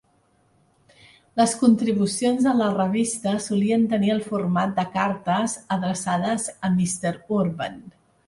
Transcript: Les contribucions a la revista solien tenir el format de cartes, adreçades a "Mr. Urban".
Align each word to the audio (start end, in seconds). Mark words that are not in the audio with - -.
Les 1.41 1.51
contribucions 1.63 2.47
a 2.51 2.53
la 2.61 2.69
revista 2.77 3.33
solien 3.49 3.85
tenir 3.93 4.11
el 4.15 4.23
format 4.31 4.73
de 4.79 4.87
cartes, 4.95 5.55
adreçades 5.77 6.51
a 6.69 6.73
"Mr. 6.79 7.13
Urban". 7.43 7.79